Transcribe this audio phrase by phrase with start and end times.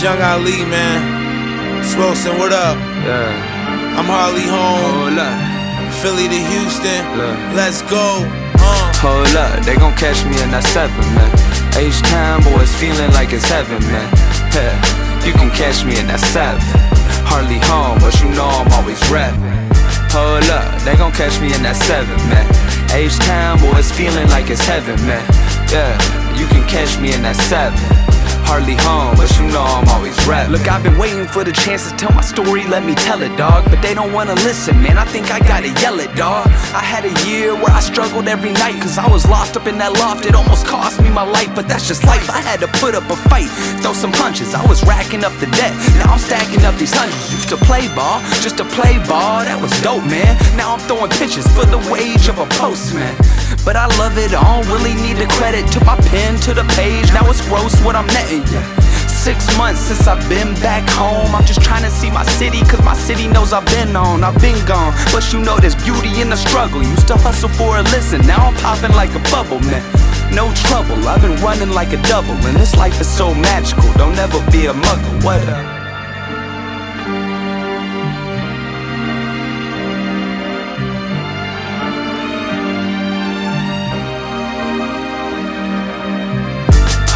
[0.00, 1.84] It's Young Ali, man.
[2.00, 2.80] Wilson, what up?
[3.04, 4.00] Yeah.
[4.00, 5.12] I'm Harley home.
[5.12, 5.36] Hold up.
[6.00, 7.04] Philly to Houston.
[7.20, 7.36] Look.
[7.52, 8.24] Let's go.
[8.56, 8.96] Uh.
[9.04, 9.60] Hold up.
[9.60, 11.28] They gon' catch me in that seven, man.
[11.76, 14.08] H time boys feeling like it's heaven, man.
[14.56, 14.72] Yeah.
[15.20, 16.64] You can catch me in that seven.
[17.28, 19.52] Hardly home, but you know I'm always rapping.
[20.16, 22.48] Hold up, they gon' catch me in that seven, man.
[22.88, 25.28] H time boys feeling like it's heaven, man.
[25.68, 25.92] Yeah,
[26.40, 27.76] you can catch me in that seven.
[28.50, 30.52] Hardly home, but you know I'm always rapping.
[30.52, 33.36] Look, I've been waiting for the chance to tell my story, let me tell it,
[33.36, 33.64] dog.
[33.70, 34.98] But they don't wanna listen, man.
[34.98, 36.46] I think I gotta yell it, dog.
[36.74, 39.78] I had a year where I struggled every night, cause I was lost up in
[39.78, 40.26] that loft.
[40.26, 42.28] It almost cost me my life, but that's just life.
[42.30, 43.48] I had to put up a fight,
[43.82, 44.54] throw some punches.
[44.54, 47.32] I was racking up the debt, now I'm stacking up these hundreds.
[47.32, 50.36] Used to play ball, just to play ball, that was dope, man.
[50.56, 53.14] Now I'm throwing pitches for the wage of a postman.
[53.64, 55.66] But I love it, I don't really need the credit.
[55.72, 58.42] Took my pen to the page, now it's gross what I'm netting.
[58.52, 58.89] Yeah.
[59.20, 61.34] Six months since I've been back home.
[61.34, 64.24] I'm just trying to see my city, cause my city knows I've been on.
[64.24, 66.82] I've been gone, but you know there's beauty in the struggle.
[66.82, 69.84] Used to hustle for a listen, now I'm popping like a bubble, man.
[70.34, 72.32] No trouble, I've been running like a double.
[72.32, 75.22] And this life is so magical, don't ever be a muggle.
[75.22, 75.79] What up?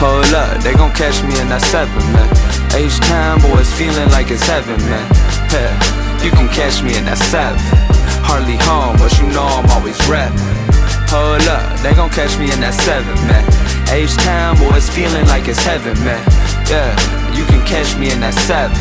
[0.04, 2.28] Hold up, they gon' catch me in that seven, man.
[2.76, 5.08] H time boys feeling like it's heaven, man.
[5.48, 5.72] Yeah,
[6.20, 7.56] you can catch me in that seven.
[8.20, 10.36] Hardly home, but you know I'm always rapping.
[11.08, 13.48] Hold up, they gon' catch me in that seven, man.
[13.88, 16.20] H time boys feeling like it's heaven, man.
[16.68, 16.92] Yeah,
[17.32, 18.76] you can catch me in that seven.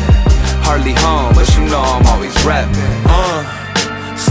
[0.60, 2.76] Hardly home, but you know I'm always rapping.
[3.08, 3.63] Uh.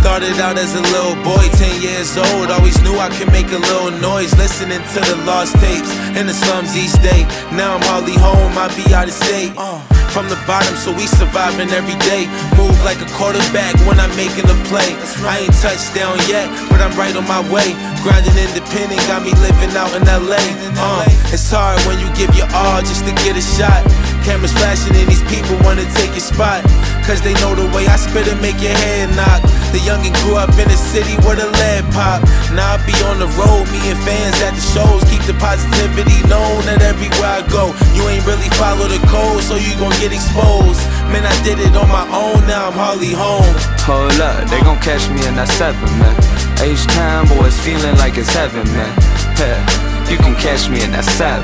[0.03, 2.51] Started out as a little boy, 10 years old.
[2.51, 4.35] Always knew I could make a little noise.
[4.35, 5.87] Listening to the lost tapes
[6.19, 7.23] in the slums each day.
[7.55, 9.55] Now I'm hardly home, I be out of state.
[9.55, 9.79] Uh,
[10.11, 12.27] from the bottom, so we surviving every day.
[12.59, 14.91] Move like a quarterback when I'm making a play.
[15.23, 17.71] I ain't touchdown yet, but I'm right on my way.
[18.03, 20.43] Grinding independent, got me living out in LA.
[20.83, 23.87] Uh, it's hard when you give your all just to get a shot.
[24.27, 26.59] Cameras flashing and these people wanna take your spot.
[27.03, 29.43] Cause they know the way I spit it make your head knock.
[29.75, 32.23] The youngin' grew up in the city where the lead pop.
[32.55, 35.03] Now I be on the road, me and fans at the shows.
[35.11, 37.75] Keep the positivity known that everywhere I go.
[37.91, 40.79] You ain't really follow the code, so you gon' get exposed.
[41.11, 43.51] Man, I did it on my own, now I'm hardly home.
[43.83, 46.15] Hold up, they gon' catch me in that seven, man.
[46.63, 48.93] H time boys feeling like it's heaven, man.
[49.35, 49.59] Yeah,
[50.07, 51.43] you can catch me in that seven.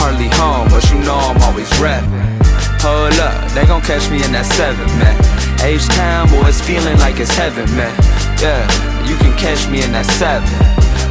[0.00, 2.37] Hardly home, but you know I'm always rapping.
[2.80, 5.16] Hold up, they gon' catch me in that seven, man.
[5.60, 7.94] H time it's feeling like it's heaven, man.
[8.40, 8.62] Yeah,
[9.04, 10.48] you can catch me in that seven.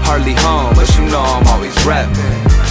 [0.07, 2.66] Hardly home, but you know I'm always rapping.